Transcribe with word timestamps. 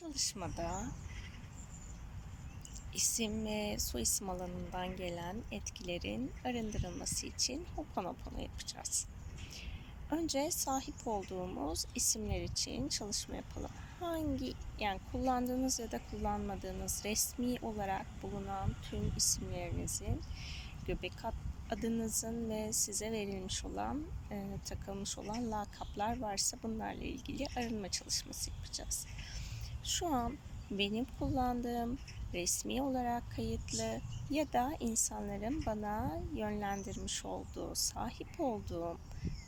çalışmada 0.00 0.82
isim 2.94 3.46
ve 3.46 3.78
soyisim 3.78 4.30
alanından 4.30 4.96
gelen 4.96 5.36
etkilerin 5.50 6.32
arındırılması 6.44 7.26
için 7.26 7.66
Ho'oponopono 7.76 8.42
yapacağız. 8.42 9.06
Önce 10.10 10.50
sahip 10.50 11.06
olduğumuz 11.06 11.86
isimler 11.94 12.40
için 12.40 12.88
çalışma 12.88 13.36
yapalım. 13.36 13.70
Hangi 14.00 14.54
yani 14.78 15.00
kullandığınız 15.12 15.78
ya 15.78 15.92
da 15.92 16.00
kullanmadığınız 16.10 17.04
resmi 17.04 17.58
olarak 17.62 18.06
bulunan 18.22 18.74
tüm 18.90 19.16
isimlerinizin 19.16 20.20
göbek 20.86 21.24
ad- 21.24 21.74
adınızın 21.78 22.50
ve 22.50 22.72
size 22.72 23.12
verilmiş 23.12 23.64
olan 23.64 24.02
e, 24.30 24.44
takılmış 24.64 25.18
olan 25.18 25.50
lakaplar 25.50 26.20
varsa 26.20 26.56
bunlarla 26.62 27.04
ilgili 27.04 27.46
arınma 27.56 27.88
çalışması 27.88 28.50
yapacağız. 28.50 29.06
Şu 29.84 30.06
an 30.06 30.36
benim 30.70 31.06
kullandığım 31.18 31.98
resmi 32.34 32.82
olarak 32.82 33.22
kayıtlı 33.36 34.00
ya 34.30 34.52
da 34.52 34.72
insanların 34.80 35.66
bana 35.66 36.20
yönlendirmiş 36.34 37.24
olduğu, 37.24 37.74
sahip 37.74 38.40
olduğum 38.40 38.98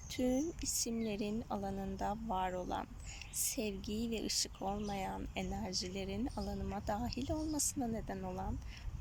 tüm 0.09 0.53
isimlerin 0.63 1.45
alanında 1.51 2.17
var 2.29 2.53
olan, 2.53 2.87
sevgi 3.33 4.11
ve 4.11 4.27
ışık 4.27 4.63
olmayan 4.63 5.27
enerjilerin 5.37 6.29
alanıma 6.37 6.87
dahil 6.87 7.31
olmasına 7.31 7.89
neden 7.89 8.23
olan 8.23 8.57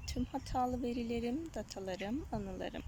tüm 0.07 0.25
hatalı 0.25 0.83
verilerim, 0.83 1.49
datalarım, 1.55 2.25
anılarım. 2.31 2.83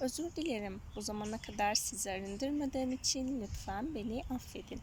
Özür 0.00 0.36
dilerim 0.36 0.80
bu 0.96 1.00
zamana 1.00 1.38
kadar 1.38 1.74
sizi 1.74 2.10
arındırmadığım 2.10 2.92
için 2.92 3.40
lütfen 3.40 3.94
beni 3.94 4.22
affedin. 4.30 4.80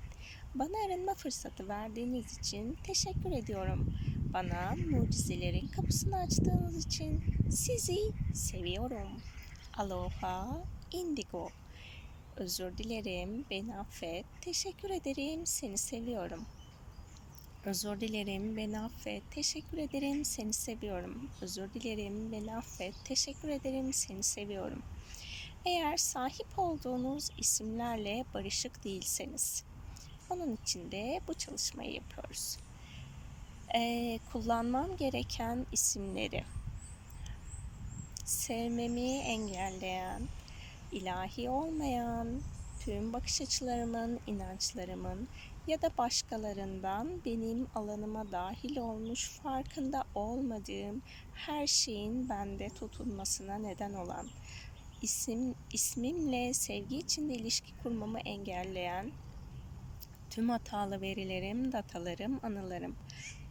Bana 0.55 0.85
arınma 0.85 1.13
fırsatı 1.13 1.67
verdiğiniz 1.67 2.37
için 2.37 2.77
teşekkür 2.83 3.31
ediyorum. 3.31 3.93
Bana 4.33 4.75
mucizelerin 4.89 5.67
kapısını 5.67 6.17
açtığınız 6.17 6.85
için 6.85 7.23
sizi 7.49 7.97
seviyorum. 8.33 9.07
Aloha 9.77 10.63
Indigo. 10.91 11.49
Özür 12.37 12.77
dilerim, 12.77 13.45
beni 13.49 13.77
affet. 13.77 14.25
Teşekkür 14.41 14.89
ederim, 14.89 15.45
seni 15.45 15.77
seviyorum. 15.77 16.45
Özür 17.65 17.99
dilerim, 18.01 18.57
beni 18.57 18.79
affet. 18.79 19.23
Teşekkür 19.31 19.77
ederim, 19.77 20.25
seni 20.25 20.53
seviyorum. 20.53 21.29
Özür 21.41 21.73
dilerim, 21.73 22.31
beni 22.31 22.55
affet. 22.55 22.95
Teşekkür 23.05 23.49
ederim, 23.49 23.93
seni 23.93 24.23
seviyorum. 24.23 24.83
Eğer 25.65 25.97
sahip 25.97 26.47
olduğunuz 26.59 27.29
isimlerle 27.37 28.25
barışık 28.33 28.83
değilseniz, 28.83 29.63
onun 30.31 30.55
için 30.55 30.91
de 30.91 31.21
bu 31.27 31.33
çalışmayı 31.33 31.93
yapıyoruz. 31.93 32.57
Ee, 33.75 34.19
kullanmam 34.31 34.97
gereken 34.97 35.65
isimleri 35.71 36.43
sevmemi 38.25 39.17
engelleyen, 39.17 40.21
ilahi 40.91 41.49
olmayan, 41.49 42.41
tüm 42.79 43.13
bakış 43.13 43.41
açılarımın, 43.41 44.19
inançlarımın 44.27 45.27
ya 45.67 45.81
da 45.81 45.89
başkalarından 45.97 47.07
benim 47.25 47.67
alanıma 47.75 48.31
dahil 48.31 48.77
olmuş 48.77 49.29
farkında 49.29 50.03
olmadığım 50.15 51.01
her 51.33 51.67
şeyin 51.67 52.29
bende 52.29 52.69
tutulmasına 52.69 53.55
neden 53.55 53.93
olan, 53.93 54.27
isim 55.01 55.55
ismimle 55.73 56.53
sevgi 56.53 56.97
içinde 56.97 57.33
ilişki 57.33 57.71
kurmamı 57.83 58.19
engelleyen 58.19 59.11
tüm 60.31 60.49
hatalı 60.49 61.01
verilerim, 61.01 61.71
datalarım, 61.71 62.39
anılarım. 62.43 62.95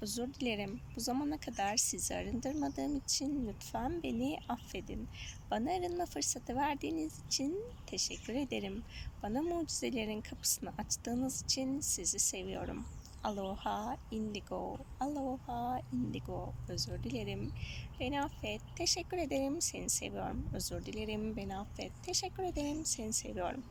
Özür 0.01 0.35
dilerim. 0.35 0.81
Bu 0.97 1.01
zamana 1.01 1.39
kadar 1.39 1.77
sizi 1.77 2.15
arındırmadığım 2.15 2.97
için 2.97 3.49
lütfen 3.49 4.03
beni 4.03 4.39
affedin. 4.49 5.09
Bana 5.51 5.71
arınma 5.73 6.07
fırsatı 6.07 6.57
verdiğiniz 6.57 7.27
için 7.27 7.57
teşekkür 7.87 8.35
ederim. 8.35 8.83
Bana 9.23 9.43
mucizelerin 9.43 10.21
kapısını 10.21 10.73
açtığınız 10.79 11.43
için 11.43 11.81
sizi 11.81 12.19
seviyorum. 12.19 12.85
Aloha 13.25 13.97
Indigo, 14.11 14.77
Aloha 15.01 15.81
Indigo. 15.93 16.53
Özür 16.69 17.03
dilerim. 17.03 17.53
Beni 18.01 18.23
affet. 18.23 18.61
Teşekkür 18.77 19.19
ederim. 19.19 19.61
Seni 19.61 19.91
seviyorum. 19.91 20.49
Özür 20.55 20.87
dilerim. 20.87 21.37
Beni 21.37 21.57
affet. 21.57 21.93
Teşekkür 22.03 22.43
ederim. 22.43 22.87
Seni 22.87 23.13
seviyorum. 23.13 23.63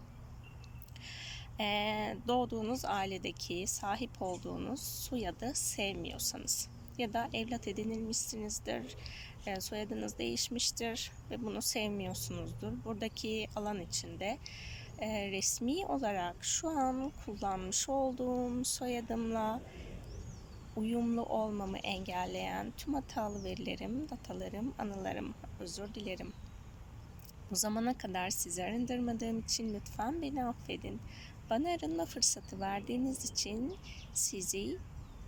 Doğduğunuz 2.27 2.85
ailedeki 2.85 3.67
sahip 3.67 4.21
olduğunuz 4.21 4.81
soyadı 4.81 5.51
sevmiyorsanız 5.55 6.69
ya 6.97 7.13
da 7.13 7.29
evlat 7.33 7.67
edinilmişsinizdir, 7.67 8.95
soyadınız 9.59 10.17
değişmiştir 10.17 11.11
ve 11.31 11.41
bunu 11.41 11.61
sevmiyorsunuzdur. 11.61 12.83
Buradaki 12.85 13.47
alan 13.55 13.79
içinde 13.81 14.37
resmi 15.01 15.85
olarak 15.85 16.35
şu 16.41 16.69
an 16.69 17.11
kullanmış 17.25 17.89
olduğum 17.89 18.65
soyadımla 18.65 19.61
uyumlu 20.75 21.23
olmamı 21.23 21.77
engelleyen 21.77 22.73
tüm 22.77 22.93
hatalı 22.93 23.43
verilerim, 23.43 24.09
datalarım, 24.09 24.73
anılarım, 24.79 25.33
özür 25.59 25.93
dilerim. 25.93 26.33
Bu 27.51 27.55
zamana 27.55 27.97
kadar 27.97 28.29
sizi 28.29 28.63
arındırmadığım 28.63 29.39
için 29.39 29.73
lütfen 29.73 30.21
beni 30.21 30.45
affedin. 30.45 31.01
Bana 31.49 31.69
arınma 31.69 32.05
fırsatı 32.05 32.59
verdiğiniz 32.59 33.31
için 33.31 33.73
sizi 34.13 34.77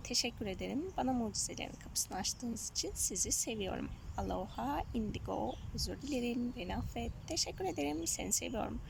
teşekkür 0.04 0.46
ederim. 0.46 0.92
Bana 0.96 1.12
mucizelerin 1.12 1.74
kapısını 1.84 2.16
açtığınız 2.16 2.70
için 2.70 2.90
sizi 2.94 3.32
seviyorum. 3.32 3.90
Aloha 4.16 4.84
Indigo. 4.94 5.54
Özür 5.74 6.02
dilerim. 6.02 6.52
Beni 6.56 6.76
affet. 6.76 7.12
Teşekkür 7.26 7.64
ederim. 7.64 8.06
Seni 8.06 8.32
seviyorum. 8.32 8.80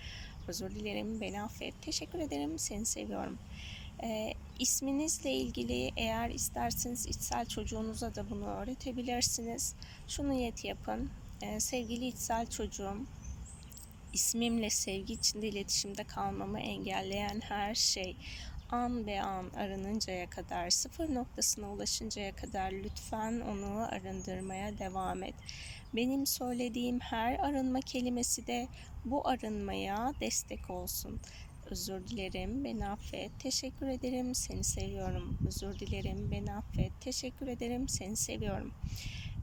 Özür 0.48 0.70
dilerim. 0.70 1.20
Beni 1.20 1.42
affet. 1.42 1.82
Teşekkür 1.82 2.18
ederim. 2.18 2.58
Seni 2.58 2.86
seviyorum. 2.86 3.38
Ee, 4.02 4.34
isminizle 4.58 5.32
ilgili 5.32 5.90
eğer 5.96 6.30
isterseniz 6.30 7.06
içsel 7.06 7.46
çocuğunuza 7.46 8.14
da 8.14 8.30
bunu 8.30 8.46
öğretebilirsiniz. 8.46 9.74
Şu 10.08 10.28
niyet 10.28 10.64
yapın. 10.64 11.10
Ee, 11.42 11.60
sevgili 11.60 12.06
içsel 12.06 12.46
çocuğum, 12.46 13.06
ismimle 14.12 14.70
sevgi 14.70 15.12
içinde 15.12 15.48
iletişimde 15.48 16.04
kalmamı 16.04 16.60
engelleyen 16.60 17.40
her 17.40 17.74
şey 17.74 18.16
an 18.70 19.06
be 19.06 19.22
an 19.22 19.50
arınıncaya 19.56 20.30
kadar, 20.30 20.70
sıfır 20.70 21.14
noktasına 21.14 21.72
ulaşıncaya 21.72 22.36
kadar 22.36 22.72
lütfen 22.72 23.40
onu 23.40 23.88
arındırmaya 23.94 24.78
devam 24.78 25.22
et. 25.22 25.34
Benim 25.94 26.26
söylediğim 26.26 27.00
her 27.00 27.38
arınma 27.38 27.80
kelimesi 27.80 28.46
de 28.46 28.68
bu 29.04 29.28
arınmaya 29.28 30.12
destek 30.20 30.70
olsun. 30.70 31.20
Özür 31.70 32.06
dilerim, 32.06 32.64
beni 32.64 32.88
affet. 32.88 33.30
Teşekkür 33.38 33.86
ederim, 33.86 34.34
seni 34.34 34.64
seviyorum. 34.64 35.38
Özür 35.46 35.78
dilerim, 35.78 36.30
beni 36.30 36.54
affet. 36.54 36.92
Teşekkür 37.00 37.46
ederim, 37.46 37.88
seni 37.88 38.16
seviyorum. 38.16 38.74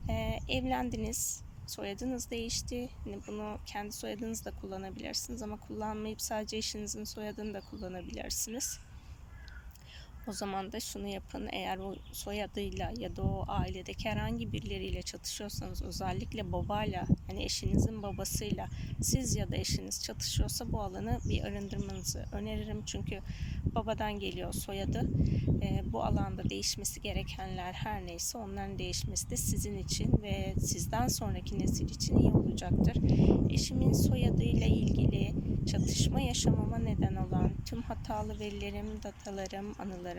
Ee, 0.10 0.40
evlendiniz, 0.50 1.42
soyadınız 1.70 2.32
değişti. 2.32 2.90
Hani 3.04 3.20
bunu 3.28 3.58
kendi 3.66 3.92
soyadınızda 3.92 4.52
kullanabilirsiniz 4.52 5.42
ama 5.42 5.60
kullanmayıp 5.60 6.22
sadece 6.22 6.58
eşinizin 6.58 7.04
soyadını 7.04 7.54
da 7.54 7.62
kullanabilirsiniz. 7.62 8.80
O 10.30 10.34
zaman 10.34 10.72
da 10.72 10.80
şunu 10.80 11.08
yapın. 11.08 11.48
Eğer 11.52 11.78
o 11.78 11.96
soyadıyla 12.12 12.92
ya 12.98 13.16
da 13.16 13.24
o 13.24 13.46
ailedeki 13.48 14.10
herhangi 14.10 14.54
birileriyle 14.54 15.02
çatışıyorsanız 15.02 15.82
özellikle 15.82 16.52
babayla 16.52 17.06
yani 17.30 17.44
eşinizin 17.44 18.04
babasıyla 18.04 18.68
siz 19.02 19.36
ya 19.36 19.52
da 19.52 19.56
eşiniz 19.56 20.04
çatışıyorsa 20.04 20.72
bu 20.72 20.82
alanı 20.82 21.20
bir 21.30 21.44
arındırmanızı 21.44 22.26
öneririm. 22.32 22.86
Çünkü 22.86 23.20
babadan 23.76 24.20
geliyor 24.20 24.54
soyadı. 24.54 25.10
E, 25.62 25.92
bu 25.92 26.04
alanda 26.04 26.50
değişmesi 26.50 27.02
gerekenler 27.02 27.74
her 27.74 28.06
neyse 28.06 28.38
onların 28.38 28.80
değişmesi 28.80 29.30
de 29.30 29.38
sizin 29.38 29.78
için 29.78 30.22
ve 30.22 30.56
sizden 30.60 31.08
sonraki 31.08 31.60
nesil 31.60 31.90
için 31.90 32.18
iyi 32.18 32.32
olacaktır. 32.32 32.98
Eşimin 33.50 33.94
soyadıyla 33.94 34.68
ilgili 34.68 35.34
çatışma 35.72 36.22
yaşamama 36.22 36.78
neden 36.78 37.16
olan 37.16 37.52
tüm 37.66 37.82
hatalı 37.82 38.40
verilerim, 38.40 38.88
datalarım, 39.04 39.76
anılarım 39.80 40.19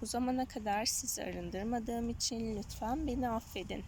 bu 0.00 0.06
zamana 0.06 0.46
kadar 0.46 0.84
sizi 0.84 1.24
arındırmadığım 1.24 2.10
için 2.10 2.56
lütfen 2.56 3.06
beni 3.06 3.30
affedin. 3.30 3.84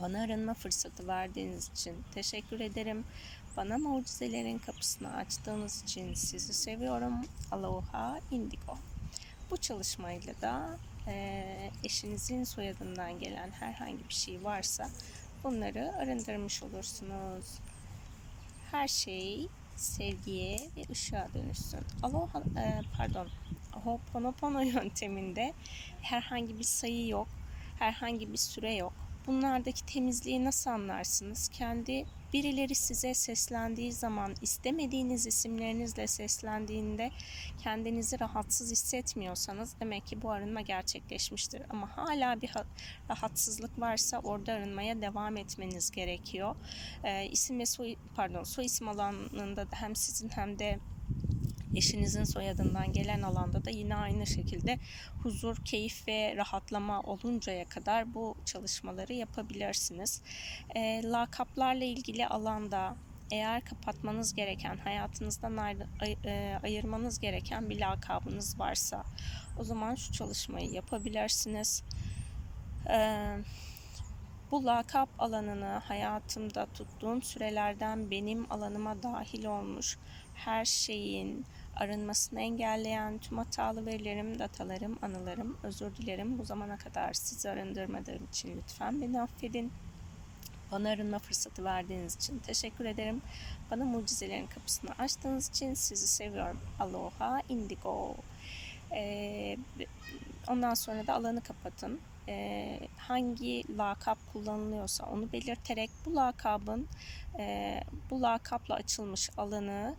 Bana 0.00 0.22
arınma 0.22 0.54
fırsatı 0.54 1.08
verdiğiniz 1.08 1.68
için 1.68 1.94
teşekkür 2.14 2.60
ederim. 2.60 3.04
Bana 3.56 3.78
mucizelerin 3.78 4.58
kapısını 4.58 5.16
açtığınız 5.16 5.82
için 5.82 6.14
sizi 6.14 6.54
seviyorum. 6.54 7.14
Aloha 7.50 8.20
Indigo. 8.30 8.78
Bu 9.50 9.56
çalışmayla 9.56 10.40
da 10.40 10.78
e, 11.08 11.70
eşinizin 11.84 12.44
soyadından 12.44 13.18
gelen 13.18 13.50
herhangi 13.50 14.08
bir 14.08 14.14
şey 14.14 14.44
varsa 14.44 14.90
bunları 15.44 15.92
arındırmış 15.96 16.62
olursunuz. 16.62 17.44
Her 18.70 18.88
şey 18.88 19.48
sevgiye 19.82 20.58
ve 20.76 20.82
ışığa 20.90 21.28
dönüşsün. 21.34 21.80
Aloha, 22.02 22.42
e, 22.58 22.80
pardon, 22.96 23.28
Ho'oponopono 23.72 24.60
yönteminde 24.64 25.52
herhangi 26.02 26.58
bir 26.58 26.64
sayı 26.64 27.08
yok, 27.08 27.28
herhangi 27.78 28.32
bir 28.32 28.38
süre 28.38 28.74
yok. 28.74 28.92
Bunlardaki 29.26 29.86
temizliği 29.86 30.44
nasıl 30.44 30.70
anlarsınız? 30.70 31.48
Kendi 31.48 32.04
birileri 32.32 32.74
size 32.74 33.14
seslendiği 33.14 33.92
zaman, 33.92 34.34
istemediğiniz 34.42 35.26
isimlerinizle 35.26 36.06
seslendiğinde 36.06 37.10
kendinizi 37.62 38.20
rahatsız 38.20 38.70
hissetmiyorsanız 38.70 39.74
demek 39.80 40.06
ki 40.06 40.22
bu 40.22 40.30
arınma 40.30 40.60
gerçekleşmiştir. 40.60 41.62
Ama 41.70 41.96
hala 41.96 42.40
bir 42.42 42.48
ha- 42.48 42.66
rahatsızlık 43.10 43.80
varsa 43.80 44.18
orada 44.18 44.52
arınmaya 44.52 45.00
devam 45.02 45.36
etmeniz 45.36 45.90
gerekiyor. 45.90 46.56
Ee, 47.04 47.26
isim 47.26 47.58
ve 47.58 47.66
soy 47.66 47.96
pardon 48.14 48.42
soy 48.42 48.64
isim 48.64 48.88
alanında 48.88 49.70
da 49.70 49.76
hem 49.76 49.96
sizin 49.96 50.28
hem 50.28 50.58
de 50.58 50.78
eşinizin 51.76 52.24
soyadından 52.24 52.92
gelen 52.92 53.22
alanda 53.22 53.64
da 53.64 53.70
yine 53.70 53.96
aynı 53.96 54.26
şekilde 54.26 54.78
huzur, 55.22 55.56
keyif 55.64 56.08
ve 56.08 56.36
rahatlama 56.36 57.00
oluncaya 57.00 57.64
kadar 57.68 58.14
bu 58.14 58.36
çalışmaları 58.44 59.12
yapabilirsiniz. 59.12 60.22
E, 60.74 61.02
lakaplarla 61.04 61.84
ilgili 61.84 62.26
alanda 62.26 62.96
eğer 63.32 63.64
kapatmanız 63.64 64.34
gereken, 64.34 64.76
hayatınızdan 64.76 65.56
ayrı, 65.56 65.86
ay- 66.00 66.16
e, 66.24 66.58
ayırmanız 66.62 67.20
gereken 67.20 67.70
bir 67.70 67.80
lakabınız 67.80 68.58
varsa 68.58 69.04
o 69.58 69.64
zaman 69.64 69.94
şu 69.94 70.12
çalışmayı 70.12 70.70
yapabilirsiniz. 70.70 71.82
Eee 72.88 73.38
bu 74.50 74.66
lakap 74.66 75.08
alanını 75.18 75.80
hayatımda 75.84 76.66
tuttuğum 76.66 77.22
sürelerden 77.22 78.10
benim 78.10 78.52
alanıma 78.52 79.02
dahil 79.02 79.44
olmuş 79.44 79.98
her 80.44 80.64
şeyin 80.64 81.44
arınmasını 81.76 82.40
engelleyen 82.40 83.18
tüm 83.18 83.38
hatalı 83.38 83.86
verilerim, 83.86 84.38
datalarım, 84.38 84.98
anılarım, 85.02 85.56
özür 85.62 85.96
dilerim. 85.96 86.38
Bu 86.38 86.44
zamana 86.44 86.76
kadar 86.76 87.12
sizi 87.12 87.50
arındırmadığım 87.50 88.24
için 88.30 88.56
lütfen 88.56 89.02
beni 89.02 89.22
affedin. 89.22 89.72
Bana 90.72 90.90
arınma 90.90 91.18
fırsatı 91.18 91.64
verdiğiniz 91.64 92.16
için 92.16 92.38
teşekkür 92.38 92.84
ederim. 92.84 93.22
Bana 93.70 93.84
mucizelerin 93.84 94.46
kapısını 94.46 94.90
açtığınız 94.98 95.48
için 95.48 95.74
sizi 95.74 96.06
seviyorum. 96.06 96.60
Aloha 96.80 97.42
indigo. 97.48 98.16
Ee, 98.92 99.56
ondan 100.48 100.74
sonra 100.74 101.06
da 101.06 101.14
alanı 101.14 101.42
kapatın. 101.42 102.00
Ee, 102.28 102.80
hangi 102.96 103.78
lakap 103.78 104.18
kullanılıyorsa 104.32 105.06
onu 105.06 105.32
belirterek 105.32 105.90
bu 106.06 106.16
lakabın 106.16 106.88
e, 107.38 107.80
bu 108.10 108.22
lakapla 108.22 108.74
açılmış 108.74 109.30
alanı 109.36 109.94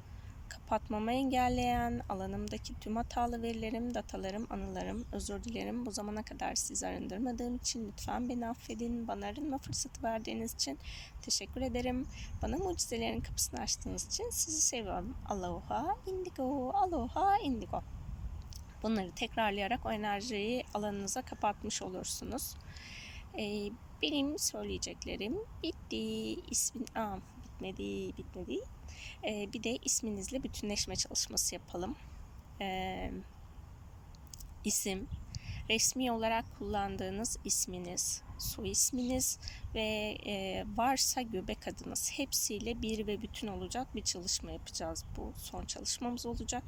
kapatmamı 0.53 1.11
engelleyen 1.11 2.01
alanımdaki 2.09 2.79
tüm 2.79 2.95
hatalı 2.95 3.41
verilerim, 3.41 3.93
datalarım, 3.93 4.47
anılarım, 4.49 5.05
özür 5.11 5.43
dilerim. 5.43 5.85
Bu 5.85 5.91
zamana 5.91 6.23
kadar 6.23 6.55
sizi 6.55 6.87
arındırmadığım 6.87 7.55
için 7.55 7.87
lütfen 7.87 8.29
beni 8.29 8.47
affedin. 8.47 9.07
Bana 9.07 9.25
arınma 9.25 9.57
fırsatı 9.57 10.03
verdiğiniz 10.03 10.53
için 10.53 10.79
teşekkür 11.21 11.61
ederim. 11.61 12.07
Bana 12.41 12.57
mucizelerin 12.57 13.21
kapısını 13.21 13.59
açtığınız 13.59 14.07
için 14.07 14.29
sizi 14.29 14.61
seviyorum. 14.61 15.17
Aloha 15.29 15.97
indigo, 16.07 16.69
aloha 16.69 17.37
indigo. 17.37 17.81
Bunları 18.83 19.11
tekrarlayarak 19.11 19.85
o 19.85 19.91
enerjiyi 19.91 20.63
alanınıza 20.73 21.21
kapatmış 21.21 21.81
olursunuz. 21.81 22.55
Ee, 23.39 23.69
benim 24.01 24.39
söyleyeceklerim 24.39 25.37
bitti. 25.63 26.33
İsmin, 26.51 26.85
aa, 26.95 27.17
bitmedi, 27.53 28.17
bitmedi. 28.17 28.59
Ee, 29.23 29.53
bir 29.53 29.63
de 29.63 29.77
isminizle 29.85 30.43
bütünleşme 30.43 30.95
çalışması 30.95 31.55
yapalım. 31.55 31.95
Ee, 32.61 33.11
isim, 34.63 35.07
resmi 35.69 36.11
olarak 36.11 36.45
kullandığınız 36.59 37.37
isminiz, 37.45 38.21
soy 38.39 38.71
isminiz 38.71 39.39
ve 39.75 40.17
e, 40.25 40.65
varsa 40.75 41.21
göbek 41.21 41.67
adınız 41.67 42.11
hepsiyle 42.11 42.81
bir 42.81 43.07
ve 43.07 43.21
bütün 43.21 43.47
olacak 43.47 43.95
bir 43.95 44.03
çalışma 44.03 44.51
yapacağız. 44.51 45.05
Bu 45.17 45.33
son 45.37 45.65
çalışmamız 45.65 46.25
olacak. 46.25 46.63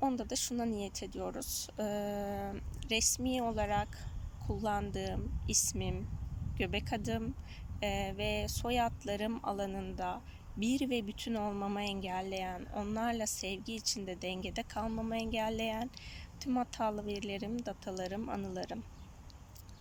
Onda 0.00 0.30
da 0.30 0.36
şuna 0.36 0.64
niyet 0.64 1.02
ediyoruz. 1.02 1.68
Ee, 1.78 1.82
resmi 2.90 3.42
olarak 3.42 4.08
kullandığım 4.46 5.32
ismim, 5.48 6.06
göbek 6.58 6.92
adım 6.92 7.34
e, 7.82 8.14
ve 8.18 8.48
soyadlarım 8.48 9.40
alanında 9.42 10.20
bir 10.56 10.90
ve 10.90 11.06
bütün 11.06 11.34
olmamı 11.34 11.82
engelleyen, 11.82 12.66
onlarla 12.76 13.26
sevgi 13.26 13.74
içinde 13.74 14.22
dengede 14.22 14.62
kalmamı 14.62 15.16
engelleyen 15.16 15.90
tüm 16.40 16.56
hatalı 16.56 17.06
verilerim, 17.06 17.66
datalarım, 17.66 18.28
anılarım. 18.28 18.84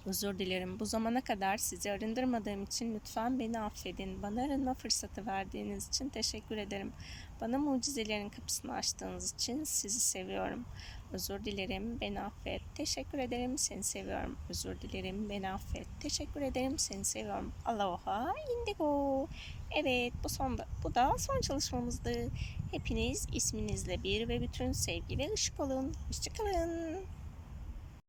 Özür 0.06 0.40
dilerim. 0.40 0.80
Bu 0.80 0.86
zamana 0.86 1.22
kadar 1.22 1.58
sizi 1.58 1.92
arındırmadığım 1.92 2.64
için 2.64 2.96
lütfen 2.96 3.40
beni 3.40 3.60
affedin. 3.60 4.22
Bana 4.22 4.44
arınma 4.44 4.74
fırsatı 4.74 5.26
verdiğiniz 5.26 5.88
için 5.88 6.10
teşekkür 6.10 6.58
ederim. 6.58 6.94
Bana 7.42 7.58
mucizelerin 7.58 8.30
kapısını 8.30 8.74
açtığınız 8.74 9.34
için 9.34 9.64
sizi 9.64 10.00
seviyorum. 10.00 10.66
Özür 11.14 11.46
dilerim, 11.46 12.02
beni 12.02 12.22
affet. 12.22 12.62
Teşekkür 12.76 13.18
ederim, 13.18 13.58
seni 13.58 13.84
seviyorum. 13.84 14.38
Özür 14.50 14.82
dilerim, 14.82 15.30
beni 15.30 15.52
affet. 15.52 15.88
Teşekkür 16.00 16.42
ederim, 16.42 16.80
seni 16.80 17.06
seviyorum. 17.06 17.54
Aloha, 17.66 18.34
indigo. 18.60 19.28
Evet, 19.76 20.14
bu 20.24 20.30
son 20.30 20.58
da, 20.58 20.68
bu 20.84 20.96
da 20.96 21.18
son 21.18 21.42
çalışmamızdı. 21.42 22.32
Hepiniz 22.72 23.28
isminizle 23.34 24.04
bir 24.04 24.28
ve 24.30 24.42
bütün 24.42 24.72
sevgi 24.72 25.18
ve 25.18 25.34
ışık 25.34 25.60
olun. 25.60 25.94
Hoşçakalın. 26.08 27.06